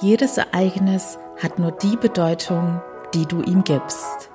Jedes 0.00 0.38
Ereignis 0.38 1.18
hat 1.40 1.58
nur 1.58 1.70
die 1.70 1.96
Bedeutung, 1.96 2.82
die 3.14 3.26
du 3.26 3.42
ihm 3.42 3.62
gibst. 3.64 4.30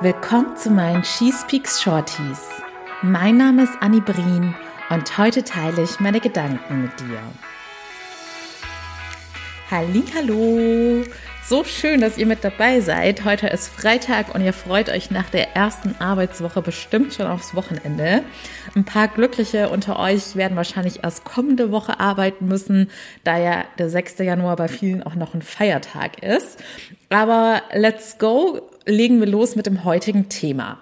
Willkommen 0.00 0.56
zu 0.56 0.70
meinen 0.70 1.04
She 1.04 1.32
Speaks 1.32 1.80
Shorties. 1.80 2.48
Mein 3.02 3.36
Name 3.36 3.62
ist 3.64 3.74
Annie 3.80 4.00
Brien 4.00 4.54
und 4.90 5.18
heute 5.18 5.44
teile 5.44 5.82
ich 5.82 6.00
meine 6.00 6.20
Gedanken 6.20 6.82
mit 6.82 6.98
dir. 7.00 7.20
Hallo, 9.70 11.04
so 11.44 11.62
schön, 11.62 12.00
dass 12.00 12.16
ihr 12.16 12.24
mit 12.24 12.42
dabei 12.42 12.80
seid. 12.80 13.26
Heute 13.26 13.48
ist 13.48 13.68
Freitag 13.68 14.34
und 14.34 14.42
ihr 14.42 14.54
freut 14.54 14.88
euch 14.88 15.10
nach 15.10 15.28
der 15.28 15.54
ersten 15.56 15.94
Arbeitswoche 15.98 16.62
bestimmt 16.62 17.12
schon 17.12 17.26
aufs 17.26 17.54
Wochenende. 17.54 18.22
Ein 18.74 18.86
paar 18.86 19.08
Glückliche 19.08 19.68
unter 19.68 19.98
euch 19.98 20.36
werden 20.36 20.56
wahrscheinlich 20.56 21.04
erst 21.04 21.24
kommende 21.24 21.70
Woche 21.70 22.00
arbeiten 22.00 22.46
müssen, 22.48 22.90
da 23.24 23.36
ja 23.36 23.66
der 23.78 23.90
6. 23.90 24.20
Januar 24.20 24.56
bei 24.56 24.68
vielen 24.68 25.02
auch 25.02 25.16
noch 25.16 25.34
ein 25.34 25.42
Feiertag 25.42 26.22
ist. 26.22 26.64
Aber 27.10 27.60
let's 27.74 28.16
go 28.16 28.62
legen 28.88 29.20
wir 29.20 29.26
los 29.26 29.54
mit 29.54 29.66
dem 29.66 29.84
heutigen 29.84 30.28
Thema. 30.28 30.80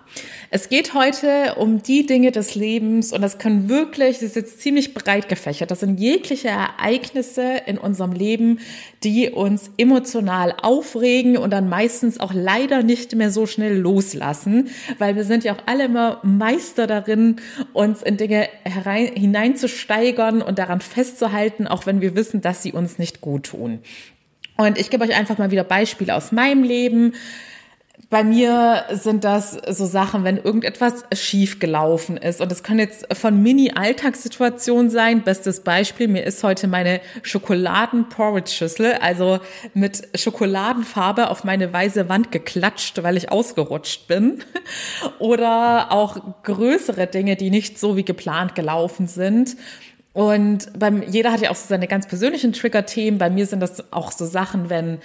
Es 0.51 0.69
geht 0.69 0.95
heute 0.95 1.57
um 1.57 1.83
die 1.83 2.07
Dinge 2.07 2.31
des 2.31 2.55
Lebens 2.55 3.13
und 3.13 3.21
das 3.21 3.39
können 3.39 3.69
wirklich, 3.69 4.19
das 4.19 4.29
ist 4.29 4.37
jetzt 4.37 4.61
ziemlich 4.61 4.95
breit 4.95 5.29
gefächert, 5.29 5.71
das 5.71 5.81
sind 5.81 5.99
jegliche 5.99 6.49
Ereignisse 6.49 7.63
in 7.67 7.79
unserem 7.79 8.13
Leben, 8.13 8.61
die 9.03 9.31
uns 9.31 9.71
emotional 9.77 10.55
aufregen 10.63 11.37
und 11.37 11.51
dann 11.51 11.69
meistens 11.69 12.21
auch 12.21 12.33
leider 12.33 12.83
nicht 12.83 13.15
mehr 13.15 13.31
so 13.31 13.47
schnell 13.47 13.77
loslassen, 13.77 14.69
weil 14.99 15.17
wir 15.17 15.25
sind 15.25 15.45
ja 15.45 15.55
auch 15.55 15.63
alle 15.67 15.85
immer 15.87 16.21
Meister 16.23 16.87
darin, 16.87 17.37
uns 17.73 18.03
in 18.03 18.17
Dinge 18.17 18.49
herein, 18.65 19.09
hineinzusteigern 19.15 20.43
und 20.43 20.59
daran 20.59 20.81
festzuhalten, 20.81 21.67
auch 21.67 21.87
wenn 21.87 22.01
wir 22.01 22.15
wissen, 22.15 22.41
dass 22.41 22.63
sie 22.63 22.73
uns 22.73 22.99
nicht 22.99 23.21
gut 23.21 23.47
tun. 23.47 23.81
Und 24.57 24.79
ich 24.79 24.91
gebe 24.91 25.05
euch 25.05 25.15
einfach 25.15 25.39
mal 25.39 25.51
wieder 25.51 25.65
Beispiele 25.65 26.15
aus 26.15 26.33
meinem 26.33 26.63
Leben. 26.63 27.13
Bei 28.09 28.23
mir 28.23 28.85
sind 28.93 29.25
das 29.25 29.53
so 29.53 29.85
Sachen, 29.85 30.23
wenn 30.23 30.37
irgendetwas 30.37 31.05
schief 31.13 31.59
gelaufen 31.59 32.17
ist. 32.17 32.41
Und 32.41 32.53
es 32.53 32.63
kann 32.63 32.79
jetzt 32.79 33.13
von 33.17 33.43
Mini-Alltagssituationen 33.43 34.91
sein. 34.91 35.23
Bestes 35.23 35.61
Beispiel, 35.61 36.07
mir 36.07 36.23
ist 36.25 36.45
heute 36.45 36.69
meine 36.69 37.01
Schokoladen-Porridge-Schüssel, 37.23 38.95
also 39.01 39.41
mit 39.75 40.09
Schokoladenfarbe 40.15 41.31
auf 41.31 41.43
meine 41.43 41.73
weiße 41.73 42.09
Wand 42.09 42.31
geklatscht, 42.31 43.03
weil 43.03 43.17
ich 43.17 43.33
ausgerutscht 43.33 44.07
bin. 44.07 44.45
Oder 45.19 45.91
auch 45.91 46.17
größere 46.45 47.09
Dinge, 47.09 47.35
die 47.35 47.51
nicht 47.51 47.79
so 47.81 47.97
wie 47.97 48.05
geplant 48.05 48.55
gelaufen 48.55 49.09
sind. 49.09 49.57
Und 50.13 50.69
beim, 50.79 51.03
jeder 51.03 51.31
hat 51.33 51.43
ja 51.43 51.51
auch 51.51 51.57
so 51.57 51.67
seine 51.69 51.89
ganz 51.89 52.07
persönlichen 52.07 52.53
Trigger-Themen. 52.55 53.19
Bei 53.19 53.29
mir 53.29 53.47
sind 53.47 53.61
das 53.61 53.93
auch 53.93 54.13
so 54.13 54.25
Sachen, 54.25 54.71
wenn 54.71 54.99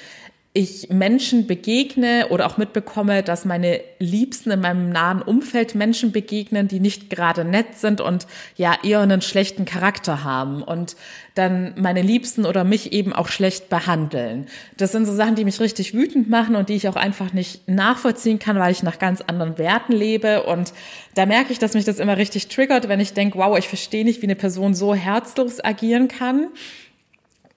ich 0.54 0.90
Menschen 0.90 1.48
begegne 1.48 2.28
oder 2.30 2.46
auch 2.46 2.58
mitbekomme, 2.58 3.24
dass 3.24 3.46
meine 3.46 3.80
Liebsten 4.00 4.52
in 4.52 4.60
meinem 4.60 4.90
nahen 4.90 5.22
Umfeld 5.22 5.76
Menschen 5.76 6.12
begegnen, 6.12 6.68
die 6.68 6.82
nicht 6.82 7.10
gerade 7.10 7.46
nett 7.46 7.78
sind 7.78 8.02
und 8.02 8.28
ja 8.58 8.76
eher 8.84 9.00
einen 9.00 9.22
schlechten 9.22 9.64
Charakter 9.64 10.26
haben 10.26 10.62
und 10.62 10.98
dann 11.36 11.74
meine 11.78 12.02
Liebsten 12.02 12.46
oder 12.46 12.66
mich 12.66 12.92
eben 12.92 13.14
auch 13.14 13.30
schlecht 13.30 13.70
behandeln. 13.70 14.48
Das 14.76 14.92
sind 14.92 15.06
so 15.06 15.16
Sachen, 15.16 15.36
die 15.36 15.46
mich 15.46 15.62
richtig 15.62 15.94
wütend 15.94 16.30
machen 16.30 16.58
und 16.58 16.68
die 16.68 16.76
ich 16.76 16.90
auch 16.90 16.98
einfach 16.98 17.32
nicht 17.32 17.70
nachvollziehen 17.70 18.38
kann, 18.38 18.60
weil 18.60 18.74
ich 18.74 18.84
nach 18.84 19.00
ganz 19.00 19.22
anderen 19.22 19.58
Werten 19.58 19.94
lebe 19.94 20.44
und 20.44 20.74
da 21.16 21.26
merke 21.26 21.54
ich, 21.54 21.60
dass 21.60 21.76
mich 21.76 21.86
das 21.86 22.00
immer 22.00 22.18
richtig 22.18 22.50
triggert, 22.50 22.90
wenn 22.90 23.00
ich 23.00 23.14
denke, 23.14 23.38
wow, 23.38 23.58
ich 23.58 23.70
verstehe 23.70 24.04
nicht, 24.04 24.22
wie 24.22 24.26
eine 24.26 24.36
Person 24.36 24.74
so 24.74 24.94
herzlos 24.94 25.64
agieren 25.64 26.10
kann. 26.10 26.48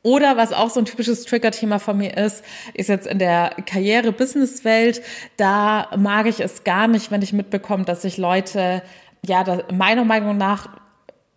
Oder 0.04 0.36
was 0.36 0.52
auch 0.52 0.68
so 0.68 0.80
ein 0.80 0.84
typisches 0.84 1.24
Trigger-Thema 1.24 1.78
von 1.78 1.96
mir 1.96 2.14
ist, 2.16 2.44
ist 2.74 2.90
jetzt 2.90 3.06
in 3.06 3.18
der 3.18 3.56
Karriere-Business-Welt, 3.64 5.00
da 5.38 5.88
mag 5.96 6.26
ich 6.26 6.40
es 6.40 6.62
gar 6.62 6.88
nicht, 6.88 7.10
wenn 7.10 7.22
ich 7.22 7.32
mitbekomme, 7.32 7.86
dass 7.86 8.02
sich 8.02 8.18
Leute, 8.18 8.82
ja, 9.24 9.42
da, 9.44 9.62
meiner 9.72 10.04
Meinung 10.04 10.36
nach, 10.36 10.68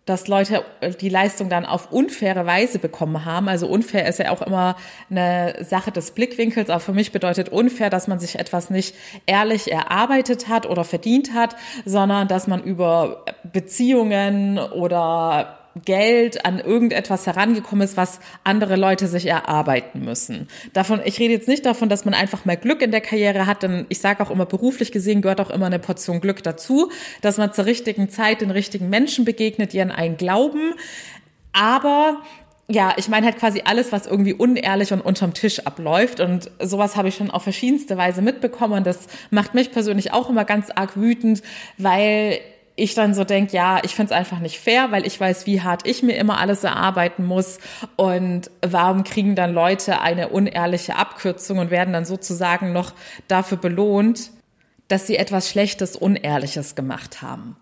dass 0.04 0.28
Leute 0.28 0.64
die 1.00 1.08
Leistung 1.08 1.48
dann 1.48 1.64
auf 1.64 1.92
unfaire 1.92 2.44
Weise 2.44 2.78
bekommen 2.78 3.24
haben. 3.24 3.48
Also 3.48 3.66
unfair 3.66 4.06
ist 4.06 4.18
ja 4.18 4.30
auch 4.30 4.42
immer 4.42 4.76
eine 5.10 5.64
Sache 5.64 5.90
des 5.90 6.10
Blickwinkels, 6.10 6.68
aber 6.68 6.80
für 6.80 6.92
mich 6.92 7.10
bedeutet 7.10 7.48
unfair, 7.48 7.88
dass 7.88 8.06
man 8.06 8.18
sich 8.18 8.38
etwas 8.38 8.68
nicht 8.68 8.94
ehrlich 9.24 9.72
erarbeitet 9.72 10.48
hat 10.48 10.66
oder 10.66 10.84
verdient 10.84 11.32
hat, 11.32 11.56
sondern 11.86 12.28
dass 12.28 12.46
man 12.46 12.62
über 12.62 13.24
Beziehungen 13.50 14.58
oder 14.58 15.57
Geld 15.84 16.44
an 16.44 16.58
irgendetwas 16.58 17.26
herangekommen 17.26 17.84
ist, 17.84 17.96
was 17.96 18.20
andere 18.44 18.76
Leute 18.76 19.06
sich 19.06 19.26
erarbeiten 19.26 20.04
müssen. 20.04 20.48
Davon, 20.72 21.00
ich 21.04 21.18
rede 21.18 21.34
jetzt 21.34 21.48
nicht 21.48 21.66
davon, 21.66 21.88
dass 21.88 22.04
man 22.04 22.14
einfach 22.14 22.44
mal 22.44 22.56
Glück 22.56 22.82
in 22.82 22.90
der 22.90 23.00
Karriere 23.00 23.46
hat, 23.46 23.62
denn 23.62 23.86
ich 23.88 24.00
sage 24.00 24.22
auch 24.22 24.30
immer, 24.30 24.46
beruflich 24.46 24.92
gesehen 24.92 25.22
gehört 25.22 25.40
auch 25.40 25.50
immer 25.50 25.66
eine 25.66 25.78
Portion 25.78 26.20
Glück 26.20 26.42
dazu, 26.42 26.90
dass 27.20 27.38
man 27.38 27.52
zur 27.52 27.66
richtigen 27.66 28.08
Zeit 28.08 28.40
den 28.40 28.50
richtigen 28.50 28.88
Menschen 28.88 29.24
begegnet, 29.24 29.72
die 29.72 29.80
an 29.80 29.90
einen 29.90 30.16
glauben. 30.16 30.74
Aber 31.52 32.22
ja, 32.70 32.92
ich 32.98 33.08
meine 33.08 33.24
halt 33.24 33.38
quasi 33.38 33.62
alles, 33.64 33.92
was 33.92 34.06
irgendwie 34.06 34.34
unehrlich 34.34 34.92
und 34.92 35.00
unterm 35.00 35.32
Tisch 35.32 35.60
abläuft. 35.60 36.20
Und 36.20 36.50
sowas 36.60 36.96
habe 36.96 37.08
ich 37.08 37.14
schon 37.14 37.30
auf 37.30 37.42
verschiedenste 37.42 37.96
Weise 37.96 38.20
mitbekommen. 38.20 38.74
Und 38.74 38.86
das 38.86 39.06
macht 39.30 39.54
mich 39.54 39.72
persönlich 39.72 40.12
auch 40.12 40.28
immer 40.28 40.44
ganz 40.44 40.68
arg 40.74 40.96
wütend, 40.96 41.42
weil 41.78 42.40
ich 42.78 42.94
dann 42.94 43.12
so 43.12 43.24
denke, 43.24 43.54
ja, 43.54 43.80
ich 43.82 43.94
finde 43.94 44.12
es 44.12 44.18
einfach 44.18 44.38
nicht 44.38 44.58
fair, 44.58 44.90
weil 44.90 45.06
ich 45.06 45.18
weiß, 45.18 45.46
wie 45.46 45.62
hart 45.62 45.86
ich 45.86 46.02
mir 46.02 46.16
immer 46.16 46.38
alles 46.38 46.64
erarbeiten 46.64 47.24
muss 47.24 47.58
und 47.96 48.50
warum 48.62 49.04
kriegen 49.04 49.34
dann 49.34 49.52
Leute 49.52 50.00
eine 50.00 50.28
unehrliche 50.28 50.96
Abkürzung 50.96 51.58
und 51.58 51.70
werden 51.70 51.92
dann 51.92 52.04
sozusagen 52.04 52.72
noch 52.72 52.94
dafür 53.26 53.58
belohnt, 53.58 54.30
dass 54.86 55.06
sie 55.06 55.16
etwas 55.16 55.50
Schlechtes, 55.50 55.96
Unehrliches 55.96 56.74
gemacht 56.74 57.20
haben. 57.20 57.56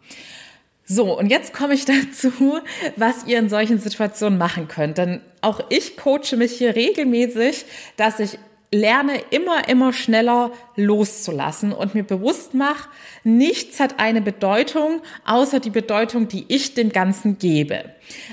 So, 0.85 1.19
und 1.19 1.27
jetzt 1.27 1.53
komme 1.53 1.75
ich 1.75 1.85
dazu, 1.87 2.61
was 2.97 3.25
ihr 3.27 3.39
in 3.39 3.49
solchen 3.49 3.79
Situationen 3.79 4.39
machen 4.39 4.69
könnt. 4.69 4.99
Denn 4.99 5.21
auch 5.41 5.61
ich 5.69 5.97
coache 5.97 6.37
mich 6.37 6.53
hier 6.53 6.77
regelmäßig, 6.77 7.65
dass 7.97 8.21
ich 8.21 8.39
lerne 8.77 9.21
immer, 9.31 9.69
immer 9.69 9.93
schneller 9.93 10.53
loszulassen 10.77 11.73
und 11.73 11.95
mir 11.95 12.05
bewusst 12.05 12.55
mache, 12.55 12.89
nichts 13.25 13.81
hat 13.81 13.99
eine 13.99 14.21
Bedeutung, 14.21 15.01
außer 15.25 15.61
die 15.61 15.71
Bedeutung, 15.71 16.29
die 16.29 16.45
ich 16.49 16.75
dem 16.75 16.91
Ganzen 16.91 17.39
gebe. 17.39 17.85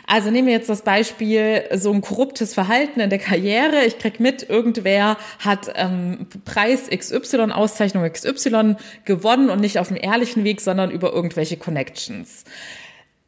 Also 0.05 0.29
nehmen 0.29 0.47
wir 0.47 0.53
jetzt 0.53 0.69
das 0.69 0.83
Beispiel, 0.83 1.63
so 1.73 1.91
ein 1.91 2.01
korruptes 2.01 2.53
Verhalten 2.53 2.99
in 2.99 3.09
der 3.09 3.19
Karriere. 3.19 3.85
Ich 3.85 3.97
krieg 3.97 4.19
mit, 4.19 4.47
irgendwer 4.47 5.17
hat 5.39 5.71
ähm, 5.75 6.27
Preis 6.45 6.89
XY, 6.89 7.51
Auszeichnung 7.51 8.09
XY 8.11 8.75
gewonnen 9.05 9.49
und 9.49 9.61
nicht 9.61 9.79
auf 9.79 9.87
dem 9.87 9.97
ehrlichen 9.97 10.43
Weg, 10.43 10.61
sondern 10.61 10.91
über 10.91 11.13
irgendwelche 11.13 11.57
Connections 11.57 12.43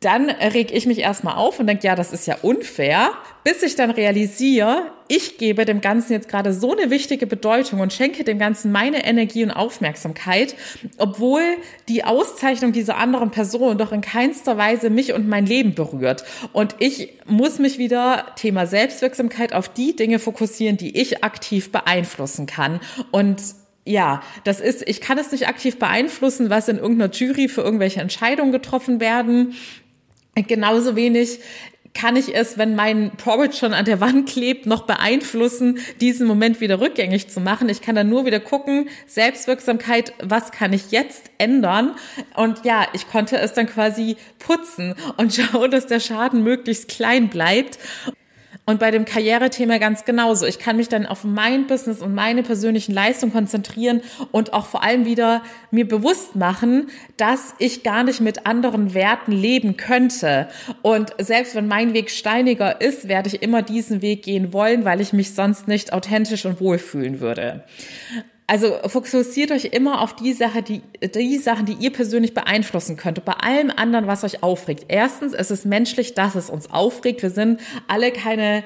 dann 0.05 0.29
reg 0.29 0.71
ich 0.71 0.85
mich 0.85 0.99
erstmal 0.99 1.35
auf 1.35 1.59
und 1.59 1.67
denke, 1.67 1.88
ja, 1.88 1.95
das 1.95 2.13
ist 2.13 2.27
ja 2.27 2.38
unfair, 2.43 3.11
bis 3.43 3.63
ich 3.63 3.75
dann 3.75 3.89
realisiere, 3.89 4.91
ich 5.07 5.38
gebe 5.38 5.66
dem 5.66 5.81
Ganzen 5.81 6.13
jetzt 6.13 6.29
gerade 6.29 6.53
so 6.53 6.75
eine 6.75 6.89
wichtige 6.89 7.27
Bedeutung 7.27 7.79
und 7.79 7.91
schenke 7.91 8.23
dem 8.23 8.39
Ganzen 8.39 8.71
meine 8.71 9.05
Energie 9.05 9.43
und 9.43 9.51
Aufmerksamkeit, 9.51 10.55
obwohl 10.97 11.41
die 11.89 12.03
Auszeichnung 12.03 12.71
dieser 12.71 12.97
anderen 12.97 13.31
Person 13.31 13.77
doch 13.77 13.91
in 13.91 14.01
keinster 14.01 14.57
Weise 14.57 14.89
mich 14.89 15.13
und 15.13 15.27
mein 15.27 15.45
Leben 15.45 15.75
berührt. 15.75 16.23
Und 16.53 16.75
ich 16.79 17.13
muss 17.25 17.59
mich 17.59 17.77
wieder, 17.77 18.25
Thema 18.35 18.67
Selbstwirksamkeit, 18.67 19.53
auf 19.53 19.69
die 19.69 19.95
Dinge 19.95 20.19
fokussieren, 20.19 20.77
die 20.77 20.97
ich 20.97 21.23
aktiv 21.23 21.72
beeinflussen 21.72 22.45
kann. 22.45 22.79
Und 23.11 23.41
ja, 23.85 24.23
das 24.43 24.59
ist, 24.59 24.87
ich 24.87 24.99
kann 24.99 25.19
es 25.19 25.31
nicht 25.31 25.47
aktiv 25.47 25.77
beeinflussen, 25.77 26.49
was 26.49 26.67
in 26.67 26.77
irgendeiner 26.77 27.13
Jury 27.13 27.47
für 27.47 27.61
irgendwelche 27.61 28.01
Entscheidungen 28.01 28.51
getroffen 28.51 28.99
werden. 28.99 29.53
Genauso 30.35 30.96
wenig 30.96 31.40
kann 31.96 32.18
ich 32.18 32.35
es, 32.35 32.57
wenn 32.57 32.75
mein 32.75 33.12
Porridge 33.12 33.56
schon 33.56 33.73
an 33.73 33.85
der 33.85 34.01
Wand 34.01 34.29
klebt, 34.29 34.66
noch 34.66 34.84
beeinflussen, 34.84 35.79
diesen 36.02 36.28
Moment 36.28 36.59
wieder 36.59 36.82
rückgängig 36.82 37.29
zu 37.29 37.40
machen. 37.40 37.70
Ich 37.70 37.82
kann 37.82 37.96
dann 37.96 38.09
nur 38.09 38.26
wieder 38.26 38.41
gucken, 38.41 38.90
Selbstwirksamkeit, 39.08 40.14
was 40.22 40.52
kann 40.52 40.73
ich 40.73 40.91
jetzt 40.91 41.32
ändern? 41.37 41.96
Und 42.35 42.66
ja, 42.66 42.85
ich 42.91 43.09
konnte 43.09 43.37
es 43.37 43.53
dann 43.53 43.67
quasi 43.67 44.17
putzen 44.40 44.93
und 45.17 45.34
schauen, 45.34 45.72
dass 45.72 45.87
der 45.87 46.02
Schaden 46.02 46.43
möglichst 46.43 46.90
klein 46.90 47.29
bleibt. 47.29 47.79
Und 48.67 48.79
bei 48.79 48.90
dem 48.90 49.06
Karrierethema 49.06 49.78
ganz 49.78 50.06
genauso. 50.06 50.46
Ich 50.47 50.58
kann 50.58 50.78
mich 50.78 50.90
dann 50.90 51.06
auf 51.06 51.23
mein 51.23 51.67
Business 51.67 52.02
und 52.02 52.16
meine 52.16 52.41
persönlichen 52.41 52.94
Leistungen 52.94 53.32
konzentrieren 53.32 54.02
und 54.32 54.53
auch 54.53 54.66
vor 54.66 54.82
allem 54.82 55.06
wieder 55.06 55.44
mir 55.70 55.88
bewusst 55.88 56.35
machen, 56.35 56.90
dass 57.17 57.53
ich 57.59 57.84
gar 57.84 58.03
nicht 58.03 58.22
mit 58.22 58.47
anderen 58.47 58.96
Werten 58.96 59.32
leben 59.32 59.78
könnte. 59.78 60.47
Und 60.82 61.14
selbst 61.20 61.53
wenn 61.53 61.67
mein 61.67 61.94
Weg 61.94 62.09
steiniger 62.09 62.82
ist, 62.82 63.08
werde 63.08 63.29
ich 63.29 63.44
immer 63.44 63.62
diesen 63.62 64.02
Weg 64.02 64.23
gehen 64.23 64.52
wollen, 64.52 64.84
weil 64.84 65.00
ich 65.00 65.14
mich 65.14 65.35
sonst 65.35 65.67
nicht 65.67 65.94
authentisch 65.94 66.46
und 66.46 66.59
wohlfühlen 66.59 67.20
würde. 67.20 67.64
Also 68.47 68.77
fokussiert 68.85 69.51
euch 69.51 69.65
immer 69.65 70.01
auf 70.01 70.15
die 70.15 70.33
Sache, 70.33 70.61
die, 70.61 70.81
die 71.01 71.37
Sachen, 71.37 71.65
die 71.65 71.73
ihr 71.79 71.91
persönlich 71.91 72.35
beeinflussen 72.35 72.95
könnt. 72.95 73.25
Bei 73.25 73.33
allem 73.33 73.71
anderen, 73.75 74.05
was 74.05 74.23
euch 74.23 74.43
aufregt. 74.43 74.85
Erstens, 74.87 75.33
es 75.33 75.49
ist 75.49 75.65
menschlich, 75.65 76.13
dass 76.13 76.35
es 76.35 76.51
uns 76.51 76.69
aufregt. 76.69 77.23
Wir 77.23 77.31
sind 77.31 77.59
alle 77.87 78.11
keine 78.11 78.63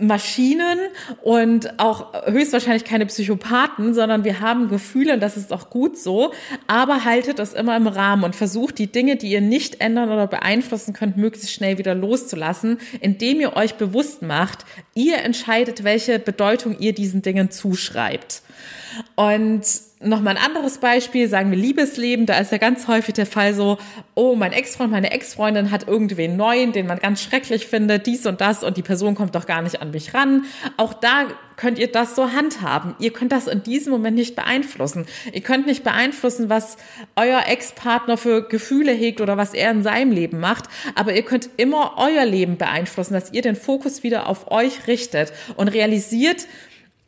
Maschinen 0.00 0.78
und 1.22 1.78
auch 1.78 2.26
höchstwahrscheinlich 2.26 2.84
keine 2.84 3.06
Psychopathen, 3.06 3.94
sondern 3.94 4.24
wir 4.24 4.40
haben 4.40 4.68
Gefühle 4.68 5.14
und 5.14 5.20
das 5.20 5.36
ist 5.36 5.52
auch 5.52 5.70
gut 5.70 5.98
so, 5.98 6.32
aber 6.66 7.04
haltet 7.04 7.38
das 7.38 7.52
immer 7.52 7.76
im 7.76 7.86
Rahmen 7.86 8.24
und 8.24 8.34
versucht 8.34 8.78
die 8.78 8.90
Dinge, 8.90 9.16
die 9.16 9.30
ihr 9.30 9.42
nicht 9.42 9.80
ändern 9.80 10.10
oder 10.10 10.26
beeinflussen 10.26 10.94
könnt, 10.94 11.16
möglichst 11.16 11.52
schnell 11.52 11.78
wieder 11.78 11.94
loszulassen, 11.94 12.78
indem 13.00 13.40
ihr 13.40 13.56
euch 13.56 13.74
bewusst 13.74 14.22
macht, 14.22 14.64
ihr 14.94 15.18
entscheidet, 15.18 15.84
welche 15.84 16.18
Bedeutung 16.18 16.78
ihr 16.78 16.94
diesen 16.94 17.20
Dingen 17.20 17.50
zuschreibt. 17.50 18.42
Und 19.14 19.64
Nochmal 20.02 20.38
ein 20.38 20.42
anderes 20.42 20.78
Beispiel, 20.78 21.28
sagen 21.28 21.50
wir 21.50 21.58
Liebesleben, 21.58 22.24
da 22.24 22.38
ist 22.38 22.52
ja 22.52 22.56
ganz 22.56 22.88
häufig 22.88 23.12
der 23.12 23.26
Fall 23.26 23.52
so, 23.52 23.76
oh, 24.14 24.34
mein 24.34 24.50
Ex-Freund, 24.50 24.90
meine 24.90 25.10
Ex-Freundin 25.10 25.70
hat 25.70 25.86
irgendwen 25.86 26.38
neuen, 26.38 26.72
den 26.72 26.86
man 26.86 26.98
ganz 26.98 27.22
schrecklich 27.22 27.66
findet, 27.66 28.06
dies 28.06 28.24
und 28.24 28.40
das 28.40 28.64
und 28.64 28.78
die 28.78 28.82
Person 28.82 29.14
kommt 29.14 29.34
doch 29.34 29.44
gar 29.44 29.60
nicht 29.60 29.82
an 29.82 29.90
mich 29.90 30.14
ran. 30.14 30.46
Auch 30.78 30.94
da 30.94 31.26
könnt 31.56 31.78
ihr 31.78 31.92
das 31.92 32.16
so 32.16 32.32
handhaben. 32.32 32.94
Ihr 32.98 33.12
könnt 33.12 33.30
das 33.30 33.46
in 33.46 33.62
diesem 33.62 33.92
Moment 33.92 34.16
nicht 34.16 34.36
beeinflussen. 34.36 35.04
Ihr 35.34 35.42
könnt 35.42 35.66
nicht 35.66 35.84
beeinflussen, 35.84 36.48
was 36.48 36.78
euer 37.14 37.42
Ex-Partner 37.46 38.16
für 38.16 38.48
Gefühle 38.48 38.92
hegt 38.92 39.20
oder 39.20 39.36
was 39.36 39.52
er 39.52 39.70
in 39.70 39.82
seinem 39.82 40.12
Leben 40.12 40.40
macht, 40.40 40.64
aber 40.94 41.14
ihr 41.14 41.24
könnt 41.24 41.50
immer 41.58 41.96
euer 41.98 42.24
Leben 42.24 42.56
beeinflussen, 42.56 43.12
dass 43.12 43.34
ihr 43.34 43.42
den 43.42 43.54
Fokus 43.54 44.02
wieder 44.02 44.28
auf 44.28 44.50
euch 44.50 44.86
richtet 44.86 45.34
und 45.56 45.68
realisiert, 45.68 46.46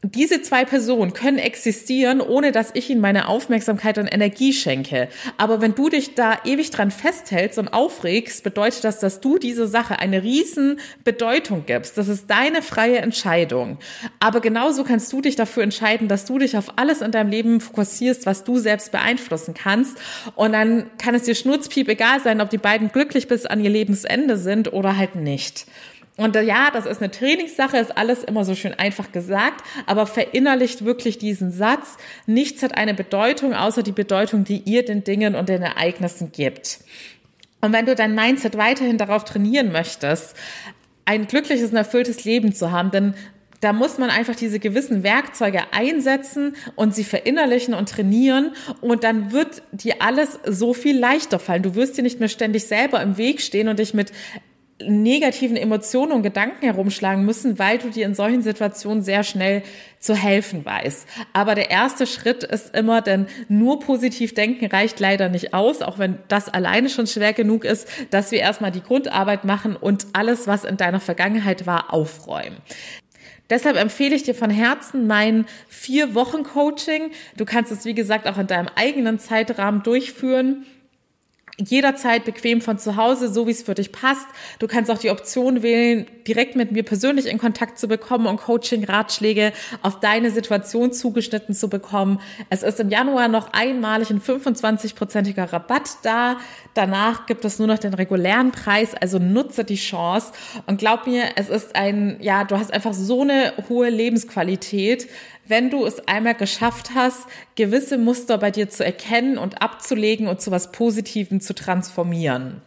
diese 0.04 0.42
zwei 0.42 0.64
Personen 0.64 1.12
können 1.12 1.38
existieren, 1.38 2.20
ohne 2.20 2.50
dass 2.50 2.70
ich 2.74 2.90
ihnen 2.90 3.00
meine 3.00 3.28
Aufmerksamkeit 3.28 3.98
und 3.98 4.08
Energie 4.08 4.52
schenke. 4.52 5.08
Aber 5.36 5.60
wenn 5.60 5.76
du 5.76 5.88
dich 5.88 6.16
da 6.16 6.38
ewig 6.44 6.70
dran 6.70 6.90
festhältst 6.90 7.56
und 7.56 7.68
aufregst, 7.68 8.42
bedeutet 8.42 8.82
das, 8.82 8.98
dass 8.98 9.20
du 9.20 9.38
diese 9.38 9.68
Sache 9.68 10.00
eine 10.00 10.24
riesen 10.24 10.80
Bedeutung 11.04 11.66
gibst. 11.66 11.96
Das 11.98 12.08
ist 12.08 12.28
deine 12.28 12.62
freie 12.62 12.98
Entscheidung. 12.98 13.78
Aber 14.18 14.40
genauso 14.40 14.82
kannst 14.82 15.12
du 15.12 15.20
dich 15.20 15.36
dafür 15.36 15.62
entscheiden, 15.62 16.08
dass 16.08 16.24
du 16.24 16.36
dich 16.40 16.56
auf 16.56 16.78
alles 16.78 17.00
in 17.00 17.12
deinem 17.12 17.30
Leben 17.30 17.60
fokussierst, 17.60 18.26
was 18.26 18.42
du 18.42 18.58
selbst 18.58 18.90
beeinflussen 18.90 19.54
kannst. 19.54 19.96
Und 20.34 20.52
dann 20.52 20.90
kann 20.98 21.14
es 21.14 21.22
dir 21.22 21.36
schnurzpiep 21.36 21.88
egal 21.88 22.18
sein, 22.18 22.40
ob 22.40 22.50
die 22.50 22.58
beiden 22.58 22.90
glücklich 22.90 23.28
bis 23.28 23.46
an 23.46 23.62
ihr 23.62 23.70
Lebensende 23.70 24.36
sind 24.36 24.72
oder 24.72 24.96
halt 24.96 25.14
nicht. 25.14 25.66
Und 26.16 26.36
ja, 26.36 26.70
das 26.70 26.84
ist 26.84 27.00
eine 27.00 27.10
Trainingssache, 27.10 27.78
ist 27.78 27.96
alles 27.96 28.22
immer 28.22 28.44
so 28.44 28.54
schön 28.54 28.74
einfach 28.74 29.12
gesagt, 29.12 29.64
aber 29.86 30.06
verinnerlicht 30.06 30.84
wirklich 30.84 31.16
diesen 31.16 31.50
Satz. 31.50 31.96
Nichts 32.26 32.62
hat 32.62 32.76
eine 32.76 32.92
Bedeutung, 32.92 33.54
außer 33.54 33.82
die 33.82 33.92
Bedeutung, 33.92 34.44
die 34.44 34.58
ihr 34.58 34.84
den 34.84 35.04
Dingen 35.04 35.34
und 35.34 35.48
den 35.48 35.62
Ereignissen 35.62 36.30
gibt. 36.30 36.80
Und 37.62 37.72
wenn 37.72 37.86
du 37.86 37.94
dein 37.94 38.14
Mindset 38.14 38.58
weiterhin 38.58 38.98
darauf 38.98 39.24
trainieren 39.24 39.72
möchtest, 39.72 40.36
ein 41.06 41.26
glückliches 41.26 41.70
und 41.70 41.76
erfülltes 41.76 42.24
Leben 42.24 42.54
zu 42.54 42.70
haben, 42.70 42.90
dann 42.90 43.14
da 43.60 43.72
muss 43.72 43.96
man 43.96 44.10
einfach 44.10 44.34
diese 44.34 44.58
gewissen 44.58 45.04
Werkzeuge 45.04 45.72
einsetzen 45.72 46.56
und 46.74 46.96
sie 46.96 47.04
verinnerlichen 47.04 47.74
und 47.74 47.88
trainieren 47.88 48.56
und 48.80 49.04
dann 49.04 49.30
wird 49.30 49.62
dir 49.70 49.96
alles 50.00 50.40
so 50.44 50.74
viel 50.74 50.98
leichter 50.98 51.38
fallen. 51.38 51.62
Du 51.62 51.76
wirst 51.76 51.96
dir 51.96 52.02
nicht 52.02 52.18
mehr 52.18 52.28
ständig 52.28 52.64
selber 52.66 53.00
im 53.00 53.18
Weg 53.18 53.40
stehen 53.40 53.68
und 53.68 53.78
dich 53.78 53.94
mit 53.94 54.10
negativen 54.80 55.56
Emotionen 55.56 56.12
und 56.12 56.22
Gedanken 56.22 56.64
herumschlagen 56.64 57.24
müssen, 57.24 57.58
weil 57.58 57.78
du 57.78 57.90
dir 57.90 58.06
in 58.06 58.14
solchen 58.14 58.42
Situationen 58.42 59.02
sehr 59.02 59.22
schnell 59.22 59.62
zu 59.98 60.14
helfen 60.14 60.64
weißt. 60.64 61.06
Aber 61.32 61.54
der 61.54 61.70
erste 61.70 62.06
Schritt 62.06 62.42
ist 62.42 62.74
immer, 62.74 63.00
denn 63.00 63.26
nur 63.48 63.80
positiv 63.80 64.34
denken 64.34 64.66
reicht 64.66 64.98
leider 65.00 65.28
nicht 65.28 65.54
aus, 65.54 65.82
auch 65.82 65.98
wenn 65.98 66.18
das 66.28 66.48
alleine 66.48 66.88
schon 66.88 67.06
schwer 67.06 67.32
genug 67.32 67.64
ist, 67.64 67.88
dass 68.10 68.32
wir 68.32 68.40
erstmal 68.40 68.72
die 68.72 68.82
Grundarbeit 68.82 69.44
machen 69.44 69.76
und 69.76 70.06
alles, 70.12 70.46
was 70.46 70.64
in 70.64 70.76
deiner 70.76 71.00
Vergangenheit 71.00 71.66
war, 71.66 71.92
aufräumen. 71.92 72.56
Deshalb 73.50 73.76
empfehle 73.76 74.14
ich 74.14 74.22
dir 74.22 74.34
von 74.34 74.50
Herzen 74.50 75.06
mein 75.06 75.44
vier 75.68 76.14
Wochen 76.14 76.42
Coaching. 76.42 77.10
Du 77.36 77.44
kannst 77.44 77.70
es, 77.70 77.84
wie 77.84 77.94
gesagt, 77.94 78.26
auch 78.26 78.38
in 78.38 78.46
deinem 78.46 78.68
eigenen 78.76 79.18
Zeitrahmen 79.18 79.82
durchführen 79.82 80.64
jederzeit 81.58 82.24
bequem 82.24 82.60
von 82.60 82.78
zu 82.78 82.96
Hause, 82.96 83.32
so 83.32 83.46
wie 83.46 83.50
es 83.50 83.62
für 83.62 83.74
dich 83.74 83.92
passt. 83.92 84.26
Du 84.58 84.66
kannst 84.66 84.90
auch 84.90 84.98
die 84.98 85.10
Option 85.10 85.62
wählen, 85.62 86.06
direkt 86.26 86.56
mit 86.56 86.72
mir 86.72 86.82
persönlich 86.82 87.26
in 87.26 87.38
Kontakt 87.38 87.78
zu 87.78 87.88
bekommen 87.88 88.26
und 88.26 88.38
Coaching-Ratschläge 88.38 89.52
auf 89.82 90.00
deine 90.00 90.30
Situation 90.30 90.92
zugeschnitten 90.92 91.54
zu 91.54 91.68
bekommen. 91.68 92.20
Es 92.48 92.62
ist 92.62 92.80
im 92.80 92.88
Januar 92.88 93.28
noch 93.28 93.52
einmalig 93.52 94.10
ein 94.10 94.20
25-prozentiger 94.20 95.52
Rabatt 95.52 95.98
da. 96.02 96.38
Danach 96.74 97.26
gibt 97.26 97.44
es 97.44 97.58
nur 97.58 97.68
noch 97.68 97.78
den 97.78 97.92
regulären 97.92 98.50
Preis, 98.50 98.94
also 98.94 99.18
nutze 99.18 99.64
die 99.64 99.76
Chance 99.76 100.32
und 100.66 100.78
glaub 100.78 101.06
mir, 101.06 101.24
es 101.36 101.50
ist 101.50 101.76
ein, 101.76 102.16
ja, 102.20 102.44
du 102.44 102.56
hast 102.56 102.72
einfach 102.72 102.94
so 102.94 103.22
eine 103.22 103.52
hohe 103.68 103.90
Lebensqualität, 103.90 105.08
wenn 105.46 105.70
du 105.70 105.84
es 105.84 106.06
einmal 106.06 106.34
geschafft 106.34 106.90
hast, 106.94 107.26
gewisse 107.56 107.98
Muster 107.98 108.38
bei 108.38 108.50
dir 108.50 108.70
zu 108.70 108.84
erkennen 108.84 109.38
und 109.38 109.60
abzulegen 109.60 110.28
und 110.28 110.40
zu 110.40 110.50
was 110.50 110.72
Positivem 110.72 111.40
zu 111.40 111.54
transformieren. 111.54 112.62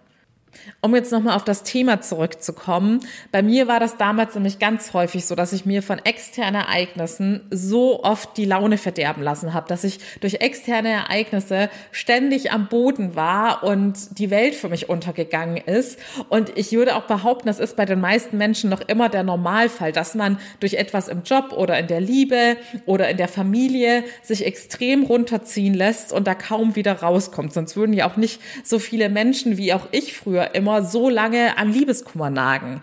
Um 0.81 0.96
jetzt 0.96 1.12
nochmal 1.12 1.36
auf 1.36 1.44
das 1.44 1.63
Thema 1.63 2.02
zurückzukommen. 2.02 3.00
Bei 3.31 3.42
mir 3.42 3.68
war 3.68 3.80
das 3.80 3.98
damals 3.98 4.36
nämlich 4.36 4.60
ganz 4.60 4.94
häufig 4.94 5.25
so, 5.25 5.36
dass 5.36 5.54
ich 5.54 5.66
mir 5.66 5.81
von 5.81 6.00
externen 6.00 6.62
Ereignissen 6.62 7.42
so 7.50 8.04
oft 8.04 8.38
die 8.38 8.46
Laune 8.46 8.78
verderben 8.78 9.24
lassen 9.24 9.54
habe, 9.54 9.68
dass 9.68 9.84
ich 9.84 10.00
durch 10.19 10.36
externe 10.36 10.90
Ereignisse 10.90 11.69
ständig 11.92 12.52
am 12.52 12.68
Boden 12.68 13.16
war 13.16 13.63
und 13.63 14.19
die 14.19 14.30
Welt 14.30 14.56
für 14.56 14.69
mich 14.69 14.90
untergegangen 14.90 15.57
ist. 15.57 16.00
Und 16.30 16.57
ich 16.57 16.72
würde 16.72 16.96
auch 16.96 17.04
behaupten, 17.04 17.48
das 17.48 17.60
ist 17.60 17.75
bei 17.75 17.86
den 17.86 18.00
meisten 18.00 18.38
Menschen 18.38 18.69
noch 18.69 18.81
immer 18.81 19.10
der 19.10 19.24
Normalfall, 19.24 19.92
dass 19.92 20.16
man 20.16 20.38
durch 20.60 20.75
etwas 20.75 21.07
im 21.07 21.24
Job 21.24 21.54
oder 21.54 21.78
in 21.80 21.88
der 21.88 22.02
Liebe 22.02 22.57
oder 22.86 23.10
in 23.10 23.18
der 23.18 23.28
Familie 23.28 24.04
sich 24.24 24.46
extrem 24.46 25.04
runterziehen 25.04 25.74
lässt 25.74 26.13
und 26.13 26.28
da 26.28 26.36
kaum 26.36 26.75
wieder 26.75 27.02
rauskommt. 27.02 27.54
Sonst 27.54 27.75
würden 27.75 27.94
ja 27.94 28.10
auch 28.10 28.18
nicht 28.18 28.42
so 28.63 28.80
viele 28.80 29.10
Menschen 29.10 29.57
wie 29.57 29.74
auch 29.74 29.88
ich 29.92 30.13
früher 30.13 30.44
immer 30.53 30.83
so 30.83 31.09
lange 31.09 31.57
an 31.57 31.71
Liebeskummer 31.71 32.30
nagen. 32.30 32.81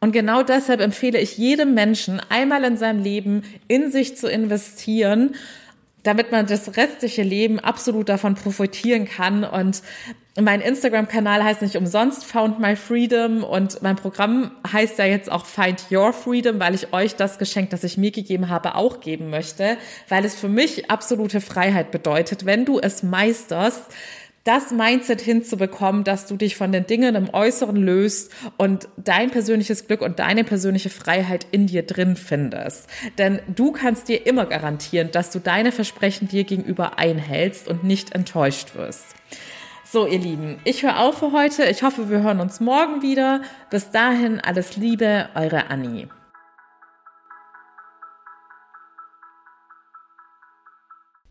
Und 0.00 0.12
genau 0.12 0.42
deshalb 0.42 0.80
empfehle 0.80 1.18
ich 1.18 1.38
jedem 1.38 1.74
Menschen, 1.74 2.20
einmal 2.28 2.64
in 2.64 2.76
seinem 2.76 3.02
Leben 3.02 3.42
in 3.66 3.90
sich 3.90 4.16
zu 4.16 4.30
investieren, 4.30 5.34
damit 6.02 6.30
man 6.30 6.46
das 6.46 6.76
restliche 6.76 7.22
Leben 7.22 7.58
absolut 7.58 8.08
davon 8.08 8.36
profitieren 8.36 9.06
kann. 9.06 9.42
Und 9.42 9.82
mein 10.38 10.60
Instagram-Kanal 10.60 11.42
heißt 11.42 11.62
nicht 11.62 11.76
umsonst 11.76 12.24
Found 12.26 12.60
My 12.60 12.76
Freedom 12.76 13.42
und 13.42 13.82
mein 13.82 13.96
Programm 13.96 14.52
heißt 14.70 14.98
ja 14.98 15.06
jetzt 15.06 15.32
auch 15.32 15.46
Find 15.46 15.86
Your 15.90 16.12
Freedom, 16.12 16.60
weil 16.60 16.74
ich 16.74 16.92
euch 16.92 17.16
das 17.16 17.38
Geschenk, 17.38 17.70
das 17.70 17.82
ich 17.82 17.96
mir 17.96 18.12
gegeben 18.12 18.48
habe, 18.48 18.74
auch 18.76 19.00
geben 19.00 19.30
möchte, 19.30 19.78
weil 20.08 20.24
es 20.24 20.34
für 20.34 20.48
mich 20.48 20.90
absolute 20.90 21.40
Freiheit 21.40 21.90
bedeutet, 21.90 22.46
wenn 22.46 22.64
du 22.64 22.78
es 22.78 23.02
meisterst, 23.02 23.82
das 24.46 24.70
Mindset 24.70 25.20
hinzubekommen, 25.20 26.04
dass 26.04 26.26
du 26.26 26.36
dich 26.36 26.56
von 26.56 26.70
den 26.70 26.86
Dingen 26.86 27.16
im 27.16 27.32
Äußeren 27.32 27.76
löst 27.76 28.32
und 28.56 28.88
dein 28.96 29.30
persönliches 29.30 29.86
Glück 29.86 30.02
und 30.02 30.18
deine 30.18 30.44
persönliche 30.44 30.88
Freiheit 30.88 31.46
in 31.50 31.66
dir 31.66 31.82
drin 31.82 32.16
findest. 32.16 32.88
Denn 33.18 33.40
du 33.54 33.72
kannst 33.72 34.08
dir 34.08 34.26
immer 34.26 34.46
garantieren, 34.46 35.10
dass 35.10 35.30
du 35.30 35.40
deine 35.40 35.72
Versprechen 35.72 36.28
dir 36.28 36.44
gegenüber 36.44 36.98
einhältst 36.98 37.66
und 37.66 37.82
nicht 37.82 38.14
enttäuscht 38.14 38.76
wirst. 38.76 39.04
So, 39.84 40.06
ihr 40.06 40.18
Lieben, 40.18 40.58
ich 40.64 40.82
höre 40.82 41.00
auf 41.00 41.18
für 41.18 41.32
heute. 41.32 41.64
Ich 41.64 41.82
hoffe, 41.82 42.10
wir 42.10 42.22
hören 42.22 42.40
uns 42.40 42.60
morgen 42.60 43.02
wieder. 43.02 43.42
Bis 43.70 43.90
dahin 43.90 44.40
alles 44.40 44.76
Liebe, 44.76 45.28
eure 45.34 45.70
Annie. 45.70 46.08